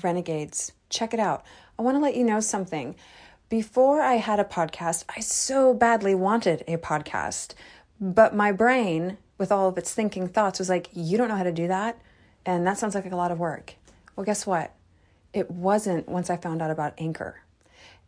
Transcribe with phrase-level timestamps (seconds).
[0.00, 1.44] Renegades, check it out.
[1.78, 2.94] I want to let you know something.
[3.48, 7.54] Before I had a podcast, I so badly wanted a podcast,
[8.00, 11.42] but my brain, with all of its thinking thoughts, was like, You don't know how
[11.42, 11.98] to do that?
[12.46, 13.74] And that sounds like a lot of work.
[14.16, 14.74] Well, guess what?
[15.32, 17.40] It wasn't once I found out about Anchor.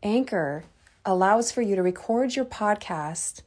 [0.02, 0.64] Anchor
[1.04, 3.42] allows for you to record your podcast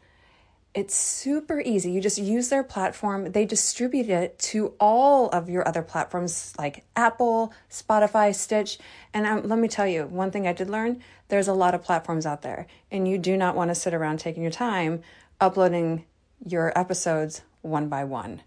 [0.77, 1.91] it's super easy.
[1.91, 3.31] You just use their platform.
[3.31, 8.77] They distribute it to all of your other platforms like Apple, Spotify, Stitch.
[9.11, 11.81] And um, let me tell you, one thing I did learn there's a lot of
[11.83, 15.01] platforms out there, and you do not want to sit around taking your time
[15.41, 16.05] uploading
[16.45, 18.43] your episodes one by one.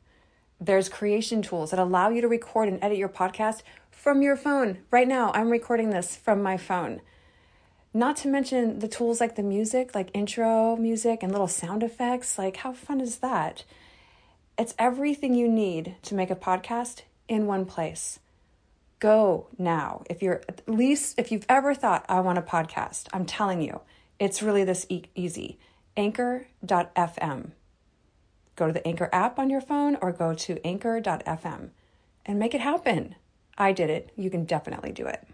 [0.61, 4.79] There's creation tools that allow you to record and edit your podcast from your phone.
[4.93, 7.01] Right now, I'm recording this from my phone.
[7.93, 12.39] Not to mention the tools like the music, like intro music and little sound effects.
[12.39, 13.65] Like, how fun is that?
[14.57, 18.21] It's everything you need to make a podcast in one place.
[19.01, 20.05] Go now.
[20.09, 23.81] If you're at least, if you've ever thought, I want a podcast, I'm telling you,
[24.21, 25.59] it's really this e- easy.
[25.97, 27.51] Anchor.fm.
[28.55, 31.71] Go to the Anchor app on your phone or go to anchor.fm
[32.27, 33.17] and make it happen.
[33.59, 34.11] I did it.
[34.17, 35.27] You can definitely do it.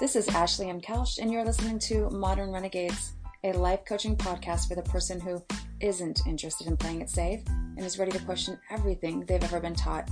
[0.00, 0.80] This is Ashley M.
[0.80, 3.12] Kelsch, and you're listening to Modern Renegades,
[3.44, 5.44] a life coaching podcast for the person who
[5.80, 9.74] isn't interested in playing it safe and is ready to question everything they've ever been
[9.74, 10.08] taught.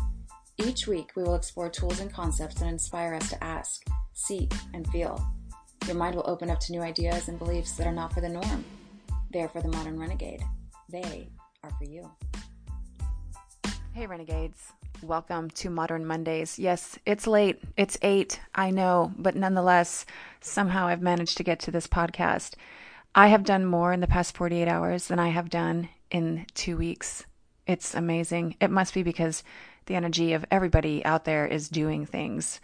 [0.58, 4.86] Each week, we will explore tools and concepts that inspire us to ask, seek, and
[4.88, 5.26] feel.
[5.86, 8.28] Your mind will open up to new ideas and beliefs that are not for the
[8.28, 8.66] norm.
[9.32, 10.42] They are for the modern renegade.
[10.90, 11.30] They
[11.62, 12.10] are for you.
[13.94, 14.70] Hey, renegades.
[15.02, 16.58] Welcome to Modern Mondays.
[16.58, 17.60] Yes, it's late.
[17.76, 18.40] It's eight.
[18.54, 20.04] I know, but nonetheless,
[20.40, 22.54] somehow I've managed to get to this podcast.
[23.14, 26.76] I have done more in the past 48 hours than I have done in two
[26.76, 27.24] weeks.
[27.66, 28.56] It's amazing.
[28.60, 29.44] It must be because
[29.86, 32.60] the energy of everybody out there is doing things.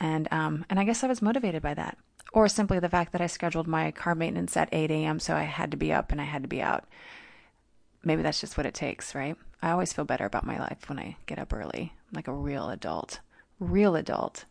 [0.00, 1.98] And, um, and I guess I was motivated by that.
[2.32, 5.42] Or simply the fact that I scheduled my car maintenance at 8 a.m., so I
[5.42, 6.84] had to be up and I had to be out.
[8.04, 9.36] Maybe that's just what it takes, right?
[9.62, 12.68] I always feel better about my life when I get up early, like a real
[12.68, 13.20] adult.
[13.58, 14.44] Real adult.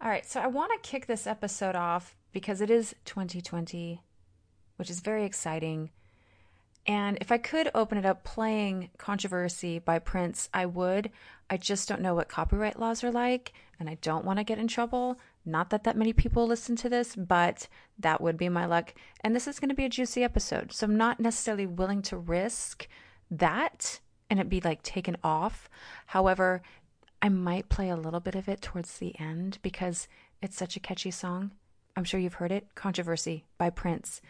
[0.00, 4.02] All right, so I want to kick this episode off because it is 2020,
[4.76, 5.90] which is very exciting.
[6.86, 11.10] And if I could open it up playing Controversy by Prince, I would.
[11.48, 14.58] I just don't know what copyright laws are like, and I don't want to get
[14.58, 15.18] in trouble.
[15.46, 17.68] Not that that many people listen to this, but
[17.98, 18.94] that would be my luck.
[19.20, 22.16] And this is going to be a juicy episode, so I'm not necessarily willing to
[22.16, 22.88] risk
[23.30, 24.00] that
[24.30, 25.68] and it be like taken off.
[26.06, 26.62] However,
[27.20, 30.08] I might play a little bit of it towards the end because
[30.42, 31.52] it's such a catchy song.
[31.96, 34.20] I'm sure you've heard it Controversy by Prince.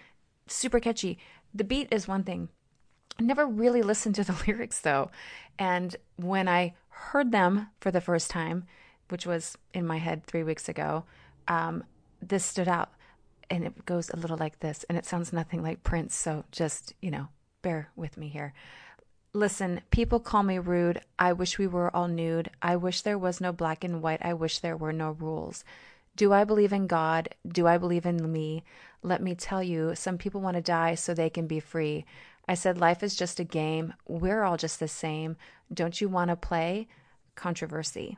[0.46, 1.18] Super catchy.
[1.54, 2.48] The beat is one thing.
[3.18, 5.10] I never really listened to the lyrics though.
[5.58, 8.64] And when I heard them for the first time,
[9.08, 11.04] which was in my head three weeks ago,
[11.48, 11.84] um,
[12.20, 12.90] this stood out.
[13.50, 16.14] And it goes a little like this, and it sounds nothing like Prince.
[16.14, 17.28] So just, you know,
[17.60, 18.54] bear with me here.
[19.34, 21.02] Listen, people call me rude.
[21.18, 22.50] I wish we were all nude.
[22.62, 24.20] I wish there was no black and white.
[24.22, 25.62] I wish there were no rules.
[26.16, 27.28] Do I believe in God?
[27.46, 28.64] Do I believe in me?
[29.02, 32.06] Let me tell you, some people want to die so they can be free.
[32.48, 33.92] I said, life is just a game.
[34.08, 35.36] We're all just the same.
[35.72, 36.88] Don't you want to play?
[37.34, 38.16] Controversy.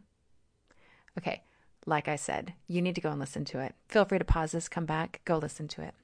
[1.18, 1.42] Okay,
[1.86, 3.74] like I said, you need to go and listen to it.
[3.88, 5.94] Feel free to pause this, come back, go listen to it.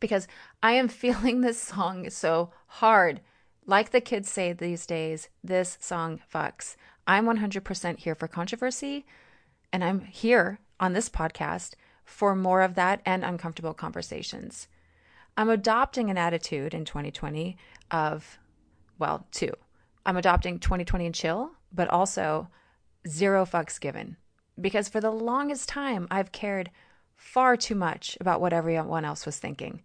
[0.00, 0.26] Because
[0.62, 3.20] I am feeling this song so hard.
[3.66, 6.76] Like the kids say these days, this song fucks.
[7.06, 9.04] I'm 100% here for controversy,
[9.72, 11.74] and I'm here on this podcast
[12.04, 14.68] for more of that and uncomfortable conversations.
[15.36, 17.56] I'm adopting an attitude in 2020
[17.90, 18.38] of,
[18.98, 19.52] well, two.
[20.06, 22.48] I'm adopting 2020 and chill, but also
[23.08, 24.16] zero fucks given.
[24.60, 26.70] Because for the longest time, I've cared
[27.16, 29.82] far too much about what everyone else was thinking.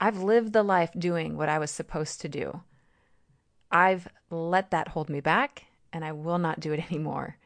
[0.00, 2.62] I've lived the life doing what I was supposed to do.
[3.70, 7.36] I've let that hold me back and I will not do it anymore.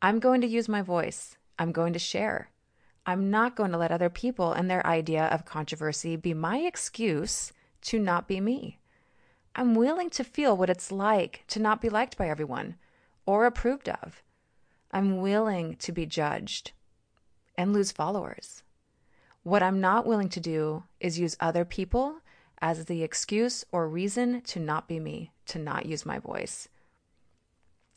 [0.00, 1.36] I'm going to use my voice.
[1.58, 2.50] I'm going to share.
[3.06, 7.52] I'm not going to let other people and their idea of controversy be my excuse
[7.82, 8.78] to not be me.
[9.54, 12.76] I'm willing to feel what it's like to not be liked by everyone
[13.26, 14.22] or approved of.
[14.92, 16.72] I'm willing to be judged
[17.56, 18.62] and lose followers.
[19.42, 22.16] What I'm not willing to do is use other people
[22.60, 26.68] as the excuse or reason to not be me, to not use my voice.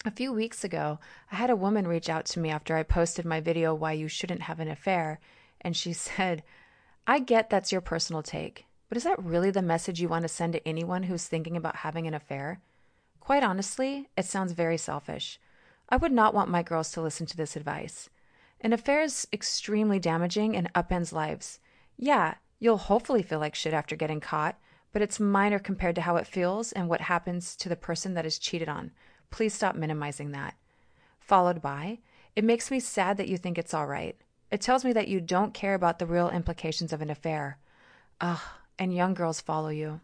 [0.05, 0.99] A few weeks ago,
[1.31, 4.07] I had a woman reach out to me after I posted my video, Why You
[4.07, 5.19] Shouldn't Have an Affair,
[5.61, 6.43] and she said,
[7.05, 10.29] I get that's your personal take, But is that really the message you want to
[10.29, 12.61] send to anyone who's thinking about having an affair?
[13.19, 15.39] Quite honestly, it sounds very selfish.
[15.89, 18.09] I would not want my girls to listen to this advice.
[18.61, 21.59] An affair is extremely damaging and upends lives.
[21.97, 24.57] Yeah, you'll hopefully feel like shit after getting caught,
[24.91, 28.25] but it's minor compared to how it feels and what happens to the person that
[28.25, 28.91] is cheated on.
[29.29, 30.55] Please stop minimizing that.
[31.19, 31.99] Followed by,
[32.35, 34.15] it makes me sad that you think it's all right.
[34.51, 37.57] It tells me that you don't care about the real implications of an affair.
[38.21, 38.39] Ugh,
[38.79, 40.01] and young girls follow you.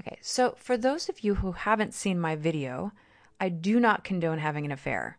[0.00, 2.92] Okay, so for those of you who haven't seen my video,
[3.40, 5.18] I do not condone having an affair.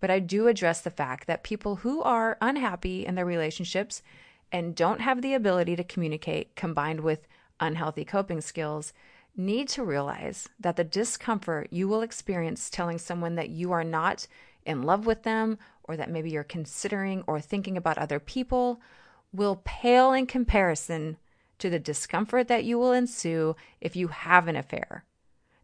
[0.00, 4.02] But I do address the fact that people who are unhappy in their relationships
[4.50, 7.26] and don't have the ability to communicate combined with
[7.60, 8.92] unhealthy coping skills
[9.36, 14.26] need to realize that the discomfort you will experience telling someone that you are not
[14.66, 18.80] in love with them or that maybe you're considering or thinking about other people
[19.32, 21.16] will pale in comparison
[21.58, 25.04] to the discomfort that you will ensue if you have an affair.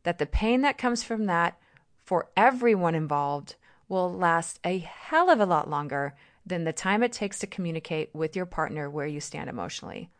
[0.02, 1.58] That the pain that comes from that
[2.04, 3.56] for everyone involved
[3.88, 6.14] will last a hell of a lot longer
[6.46, 10.10] than the time it takes to communicate with your partner where you stand emotionally.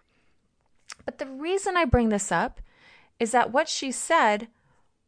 [1.05, 2.61] But the reason I bring this up
[3.21, 4.49] is that what she said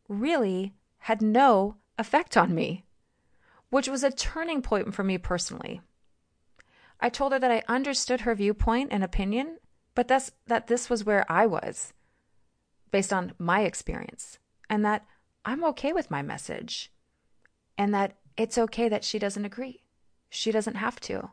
[0.09, 2.85] really had no effect on me,
[3.71, 5.81] which was a turning point for me personally.
[7.01, 9.59] I told her that I understood her viewpoint and opinion,
[9.95, 11.93] but that's that this was where I was
[12.91, 14.39] based on my experience
[14.71, 15.05] and that
[15.47, 16.91] I'm okay with my message
[17.79, 19.85] and that it's okay that she doesn't agree.
[20.29, 21.31] She doesn't have to.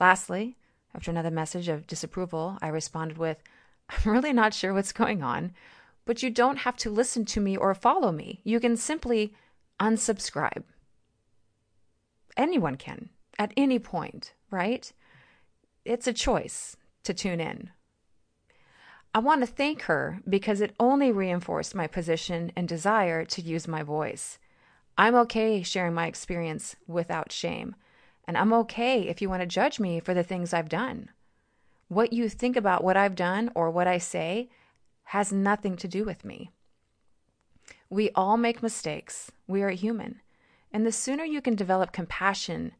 [0.00, 0.56] Lastly,
[0.92, 3.40] after another message of disapproval, I responded with,
[3.88, 5.52] I'm really not sure what's going on,
[6.04, 8.40] but you don't have to listen to me or follow me.
[8.42, 9.34] You can simply
[9.78, 10.64] unsubscribe.
[12.36, 14.92] Anyone can at any point, right?
[15.84, 17.70] It's a choice to tune in.
[19.14, 23.68] I want to thank her because it only reinforced my position and desire to use
[23.68, 24.38] my voice.
[24.96, 27.74] I'm okay sharing my experience without shame.
[28.26, 31.10] And I'm okay if you want to judge me for the things I've done.
[31.88, 34.48] What you think about what I've done or what I say
[35.04, 36.50] has nothing to do with me.
[37.90, 39.30] We all make mistakes.
[39.46, 40.22] We are human.
[40.72, 42.72] And the sooner you can develop compassion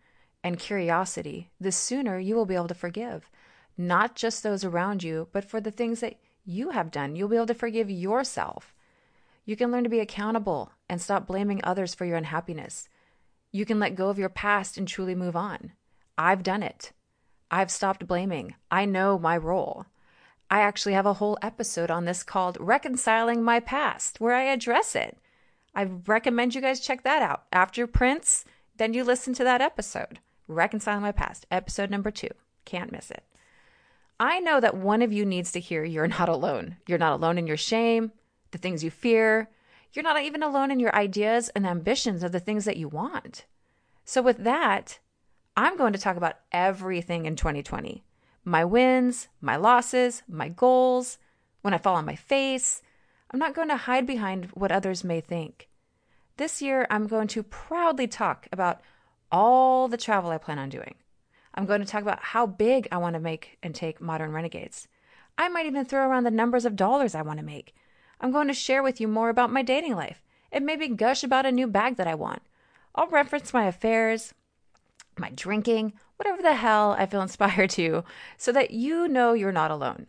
[0.42, 3.28] and curiosity, the sooner you will be able to forgive,
[3.76, 7.16] not just those around you, but for the things that you have done.
[7.16, 8.74] You'll be able to forgive yourself.
[9.44, 12.88] You can learn to be accountable and stop blaming others for your unhappiness.
[13.50, 15.72] You can let go of your past and truly move on.
[16.16, 16.92] I've done it.
[17.50, 18.54] I've stopped blaming.
[18.70, 19.86] I know my role.
[20.50, 24.94] I actually have a whole episode on this called Reconciling My Past, where I address
[24.94, 25.18] it.
[25.74, 27.44] I recommend you guys check that out.
[27.52, 28.44] After Prince,
[28.76, 30.18] then you listen to that episode,
[30.48, 32.28] Reconciling My Past, episode number two.
[32.64, 33.24] Can't miss it.
[34.22, 36.76] I know that one of you needs to hear you're not alone.
[36.86, 38.12] You're not alone in your shame,
[38.52, 39.50] the things you fear,
[39.92, 43.46] you're not even alone in your ideas and ambitions of the things that you want.
[44.04, 45.00] So, with that,
[45.56, 48.04] I'm going to talk about everything in 2020
[48.44, 51.18] my wins, my losses, my goals,
[51.62, 52.80] when I fall on my face.
[53.32, 55.68] I'm not going to hide behind what others may think.
[56.36, 58.82] This year, I'm going to proudly talk about
[59.32, 60.94] all the travel I plan on doing.
[61.54, 64.88] I'm going to talk about how big I want to make and take Modern Renegades.
[65.36, 67.74] I might even throw around the numbers of dollars I want to make
[68.22, 71.44] I'm going to share with you more about my dating life and maybe gush about
[71.44, 72.42] a new bag that I want.
[72.94, 74.32] I'll reference my affairs,
[75.18, 78.04] my drinking, whatever the hell I feel inspired to,
[78.36, 80.06] so that you know you're not alone.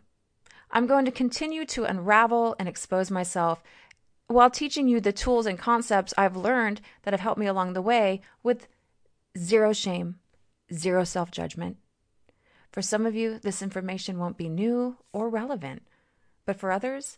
[0.70, 3.62] I'm going to continue to unravel and expose myself
[4.28, 7.82] while teaching you the tools and concepts I've learned that have helped me along the
[7.82, 8.68] way with
[9.36, 10.16] zero shame,
[10.72, 11.76] zero self judgment.
[12.72, 15.82] For some of you, this information won't be new or relevant,
[16.44, 17.16] but for others,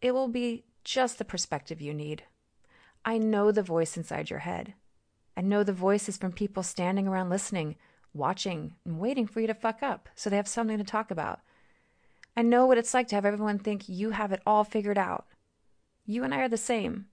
[0.00, 2.24] it will be just the perspective you need.
[3.04, 4.74] I know the voice inside your head.
[5.36, 7.76] I know the voice is from people standing around listening,
[8.14, 11.40] watching, and waiting for you to fuck up so they have something to talk about.
[12.36, 15.26] I know what it's like to have everyone think you have it all figured out.
[16.06, 17.06] You and I are the same.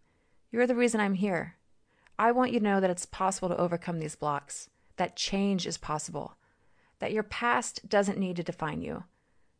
[0.52, 1.56] You're the reason I'm here.
[2.18, 4.70] I want you to know that it's possible to overcome these blocks,
[5.00, 6.38] that change is possible,
[7.00, 9.04] that your past doesn't need to define you,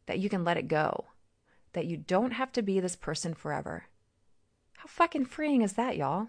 [0.06, 1.06] that you can let it go
[1.74, 3.86] that you don't have to be this person forever.
[4.78, 6.28] How fucking freeing is that, y'all?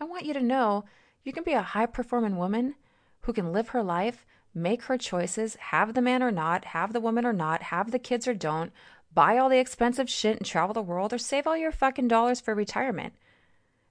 [0.00, 0.84] I want you to know
[1.22, 2.74] you can be a high performing woman
[3.22, 7.00] who can live her life, make her choices, have the man or not, have the
[7.00, 8.72] woman or not, have the kids or don't,
[9.12, 12.40] buy all the expensive shit and travel the world, or save all your fucking dollars
[12.40, 13.14] for retirement.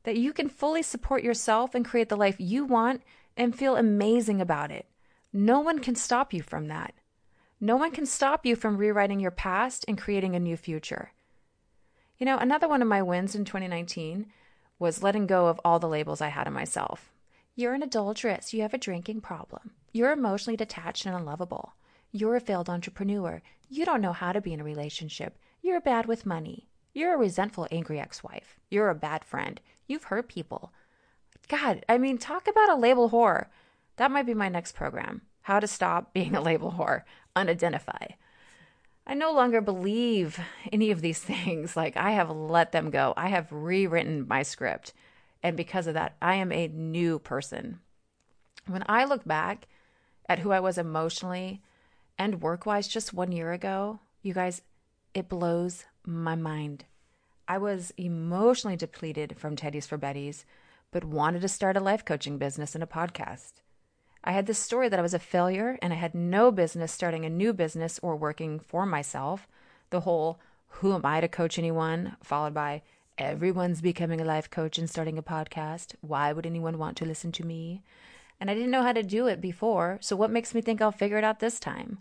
[0.04, 3.02] That you can fully support yourself and create the life you want
[3.38, 4.88] and feel amazing about it.
[5.32, 6.94] No one can stop you from that.
[7.60, 11.12] No one can stop you from rewriting your past and creating a new future.
[12.18, 14.28] You know, another one of my wins in 2019
[14.80, 17.12] was letting go of all the labels I had on myself.
[17.56, 18.54] You're an adulteress.
[18.54, 19.72] You have a drinking problem.
[19.92, 21.74] You're emotionally detached and unlovable.
[22.12, 23.42] You're a failed entrepreneur.
[23.70, 25.38] You don't know how to be in a relationship.
[25.62, 26.68] You're bad with money.
[26.94, 28.58] You're a resentful, angry ex wife.
[28.70, 29.60] You're a bad friend.
[29.88, 30.72] You've hurt people.
[31.48, 33.48] God, I mean, talk about a label whore.
[33.98, 37.04] That might be my next program How to Stop Being a Label Whore,
[37.36, 38.14] Unidentify.
[39.06, 40.40] I no longer believe
[40.72, 41.78] any of these things.
[41.78, 43.14] Like, I have let them go.
[43.16, 44.94] I have rewritten my script.
[45.42, 47.80] And because of that, I am a new person.
[48.66, 49.68] When I look back
[50.28, 51.62] at who I was emotionally
[52.18, 54.62] and work wise just one year ago, you guys,
[55.14, 56.84] it blows my mind.
[57.48, 60.44] I was emotionally depleted from Teddies for Bettys,
[60.92, 63.62] but wanted to start a life coaching business and a podcast.
[64.24, 67.26] I had this story that I was a failure and I had no business starting
[67.26, 69.48] a new business or working for myself.
[69.90, 72.18] The whole, who am I to coach anyone?
[72.24, 72.82] followed by,
[73.18, 75.96] everyone's becoming a life coach and starting a podcast.
[76.02, 77.84] Why would anyone want to listen to me?
[78.40, 79.98] And I didn't know how to do it before.
[80.02, 82.00] So what makes me think I'll figure it out this time?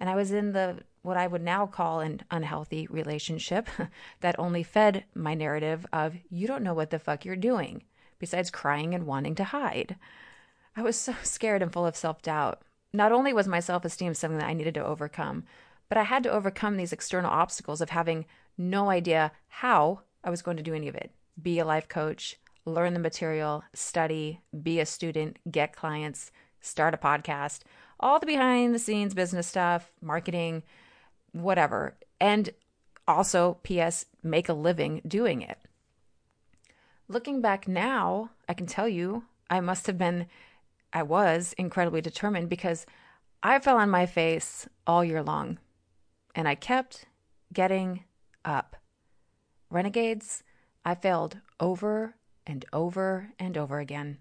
[0.00, 3.68] And I was in the what I would now call an unhealthy relationship
[4.20, 7.82] that only fed my narrative of you don't know what the fuck you're doing,
[8.22, 9.96] besides crying and wanting to hide.
[10.76, 12.62] I was so scared and full of self doubt.
[12.92, 15.42] Not only was my self esteem something that I needed to overcome,
[15.88, 18.24] but I had to overcome these external obstacles of having
[18.56, 21.10] no idea how I was going to do any of it.
[21.42, 26.96] Be a life coach, learn the material, study, be a student, get clients, start a
[26.96, 27.62] podcast,
[27.98, 30.62] all the behind the scenes business stuff, marketing,
[31.32, 31.96] whatever.
[32.20, 32.50] And
[33.08, 35.58] also, P.S., make a living doing it.
[37.08, 40.26] Looking back now, I can tell you I must have been,
[40.92, 42.86] I was incredibly determined because
[43.42, 45.58] I fell on my face all year long
[46.34, 47.06] and I kept
[47.52, 48.04] getting
[48.44, 48.76] up.
[49.70, 50.42] Renegades,
[50.84, 52.14] I failed over
[52.46, 54.18] and over and over again.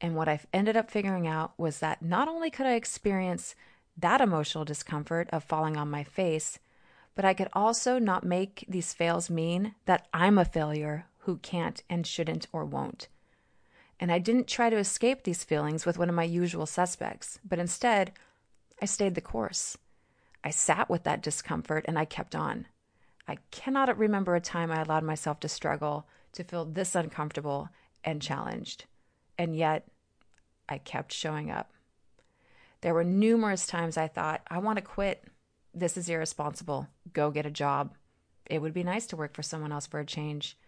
[0.00, 3.54] And what I ended up figuring out was that not only could I experience
[3.96, 6.58] that emotional discomfort of falling on my face,
[7.14, 11.82] but I could also not make these fails mean that I'm a failure who can't
[11.90, 13.08] and shouldn't or won't.
[14.00, 17.58] And I didn't try to escape these feelings with one of my usual suspects, but
[17.58, 18.12] instead,
[18.82, 19.78] I stayed the course.
[20.42, 22.66] I sat with that discomfort and I kept on.
[23.26, 27.70] I cannot remember a time I allowed myself to struggle, to feel this uncomfortable
[28.02, 28.84] and challenged.
[29.38, 29.86] And yet,
[30.68, 31.72] I kept showing up.
[32.82, 35.24] There were numerous times I thought, I want to quit.
[35.72, 36.88] This is irresponsible.
[37.12, 37.94] Go get a job.
[38.44, 40.58] It would be nice to work for someone else for a change.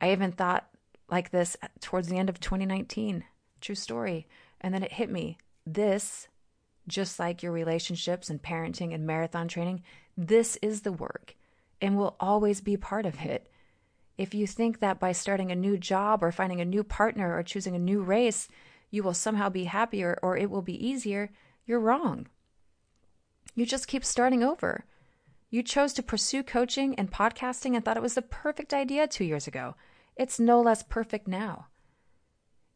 [0.00, 0.68] I even thought
[1.08, 3.24] like this towards the end of 2019.
[3.60, 4.26] True story.
[4.60, 5.38] And then it hit me.
[5.66, 6.28] This,
[6.88, 9.82] just like your relationships and parenting and marathon training,
[10.16, 11.34] this is the work
[11.80, 13.50] and will always be part of it.
[14.16, 17.42] If you think that by starting a new job or finding a new partner or
[17.42, 18.48] choosing a new race,
[18.90, 21.30] you will somehow be happier or it will be easier,
[21.66, 22.28] you're wrong.
[23.54, 24.84] You just keep starting over.
[25.54, 29.22] You chose to pursue coaching and podcasting and thought it was the perfect idea two
[29.22, 29.76] years ago.
[30.16, 31.68] It's no less perfect now.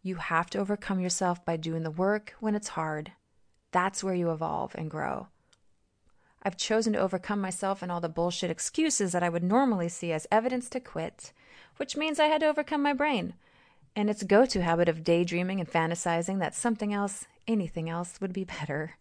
[0.00, 3.10] You have to overcome yourself by doing the work when it's hard.
[3.72, 5.26] That's where you evolve and grow.
[6.44, 10.12] I've chosen to overcome myself and all the bullshit excuses that I would normally see
[10.12, 11.32] as evidence to quit,
[11.78, 13.34] which means I had to overcome my brain
[13.96, 18.32] and its go to habit of daydreaming and fantasizing that something else, anything else, would
[18.32, 18.94] be better.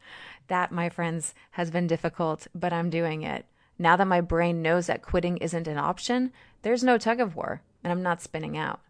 [0.48, 3.46] That, my friends, has been difficult, but I'm doing it.
[3.80, 6.32] Now that my brain knows that quitting isn't an option,
[6.62, 8.82] there's no tug of war, and I'm not spinning out.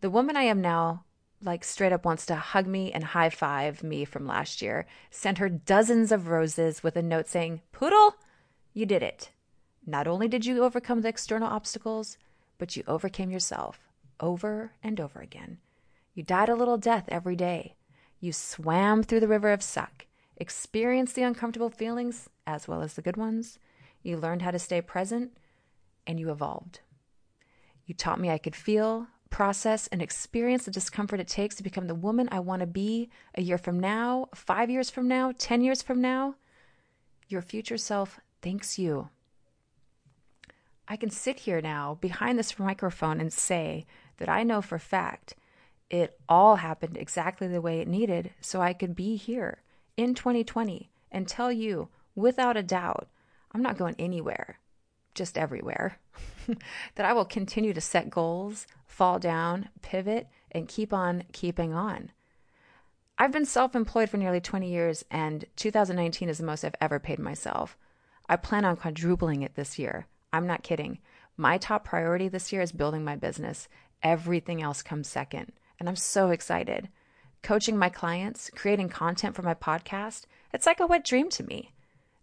[0.00, 1.04] The woman I am now
[1.42, 4.86] like straight up wants to hug me and high five me from last year.
[5.10, 8.16] Sent her dozens of roses with a note saying, Poodle,
[8.72, 9.30] you did it.
[9.86, 12.18] Not only did you overcome the external obstacles,
[12.58, 13.80] but you overcame yourself
[14.18, 15.58] over and over again.
[16.14, 17.74] You died a little death every day.
[18.18, 20.06] You swam through the river of suck,
[20.36, 23.58] experienced the uncomfortable feelings as well as the good ones.
[24.06, 25.36] You learned how to stay present,
[26.06, 26.78] and you evolved.
[27.86, 31.88] You taught me I could feel, process and experience the discomfort it takes to become
[31.88, 35.60] the woman I want to be a year from now, five years from now, 10
[35.60, 36.36] years from now,
[37.26, 39.08] your future self thanks you.
[40.86, 43.86] I can sit here now behind this microphone and say
[44.18, 45.34] that I know for fact
[45.90, 49.62] it all happened exactly the way it needed so I could be here
[49.96, 53.08] in 2020 and tell you without a doubt
[53.56, 54.58] I'm not going anywhere,
[55.14, 55.98] just everywhere.
[56.94, 62.12] that I will continue to set goals, fall down, pivot, and keep on keeping on.
[63.16, 67.00] I've been self employed for nearly 20 years, and 2019 is the most I've ever
[67.00, 67.78] paid myself.
[68.28, 70.06] I plan on quadrupling it this year.
[70.34, 70.98] I'm not kidding.
[71.38, 73.68] My top priority this year is building my business.
[74.02, 75.50] Everything else comes second.
[75.80, 76.90] And I'm so excited.
[77.42, 81.72] Coaching my clients, creating content for my podcast, it's like a wet dream to me.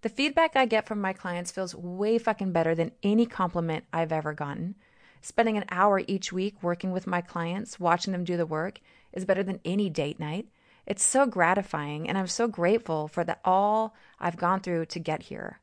[0.03, 4.11] The feedback I get from my clients feels way fucking better than any compliment I've
[4.11, 4.75] ever gotten.
[5.21, 8.81] Spending an hour each week working with my clients, watching them do the work,
[9.13, 10.49] is better than any date night.
[10.85, 15.23] It's so gratifying, and I'm so grateful for the, all I've gone through to get
[15.23, 15.61] here.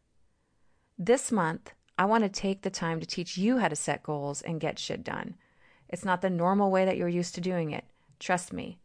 [0.98, 4.40] This month, I want to take the time to teach you how to set goals
[4.40, 5.34] and get shit done.
[5.86, 7.84] It's not the normal way that you're used to doing it.
[8.18, 8.78] Trust me.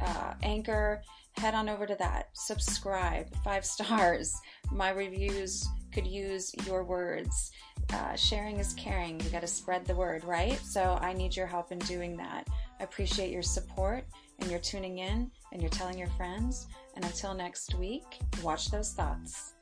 [0.00, 2.28] uh, Anchor, head on over to that.
[2.34, 4.34] Subscribe, five stars.
[4.70, 7.50] My reviews could use your words.
[7.92, 9.20] Uh, sharing is caring.
[9.20, 10.58] You got to spread the word, right?
[10.60, 12.46] So I need your help in doing that.
[12.78, 14.04] I appreciate your support
[14.40, 16.66] and you're tuning in and you're telling your friends.
[16.96, 18.04] And until next week,
[18.42, 19.54] watch those thoughts.